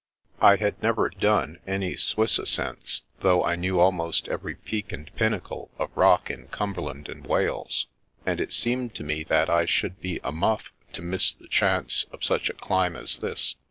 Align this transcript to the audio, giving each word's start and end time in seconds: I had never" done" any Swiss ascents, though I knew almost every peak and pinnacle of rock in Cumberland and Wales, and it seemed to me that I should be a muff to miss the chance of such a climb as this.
I 0.39 0.55
had 0.55 0.81
never" 0.81 1.09
done" 1.11 1.59
any 1.67 1.95
Swiss 1.95 2.39
ascents, 2.39 3.03
though 3.19 3.43
I 3.45 3.53
knew 3.55 3.79
almost 3.79 4.27
every 4.29 4.55
peak 4.55 4.91
and 4.91 5.13
pinnacle 5.15 5.69
of 5.77 5.95
rock 5.95 6.31
in 6.31 6.47
Cumberland 6.47 7.07
and 7.07 7.23
Wales, 7.27 7.85
and 8.25 8.41
it 8.41 8.51
seemed 8.51 8.95
to 8.95 9.03
me 9.03 9.23
that 9.25 9.47
I 9.47 9.65
should 9.65 10.01
be 10.01 10.19
a 10.23 10.31
muff 10.31 10.71
to 10.93 11.03
miss 11.03 11.35
the 11.35 11.47
chance 11.47 12.07
of 12.11 12.23
such 12.23 12.49
a 12.49 12.53
climb 12.53 12.95
as 12.95 13.19
this. 13.19 13.57